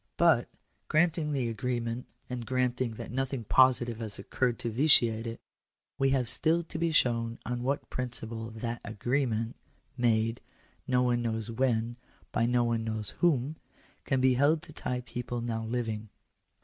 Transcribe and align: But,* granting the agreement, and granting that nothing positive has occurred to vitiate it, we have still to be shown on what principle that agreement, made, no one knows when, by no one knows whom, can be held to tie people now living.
But,* 0.17 0.49
granting 0.87 1.31
the 1.31 1.47
agreement, 1.47 2.07
and 2.27 2.43
granting 2.43 2.95
that 2.95 3.11
nothing 3.11 3.43
positive 3.43 3.99
has 3.99 4.17
occurred 4.17 4.57
to 4.57 4.71
vitiate 4.71 5.27
it, 5.27 5.39
we 5.99 6.09
have 6.09 6.27
still 6.27 6.63
to 6.63 6.79
be 6.79 6.91
shown 6.91 7.37
on 7.45 7.61
what 7.61 7.87
principle 7.91 8.49
that 8.49 8.81
agreement, 8.83 9.57
made, 9.97 10.41
no 10.87 11.03
one 11.03 11.21
knows 11.21 11.51
when, 11.51 11.97
by 12.31 12.47
no 12.47 12.63
one 12.63 12.83
knows 12.83 13.11
whom, 13.19 13.57
can 14.03 14.19
be 14.19 14.33
held 14.33 14.63
to 14.63 14.73
tie 14.73 15.01
people 15.01 15.39
now 15.39 15.63
living. 15.65 16.09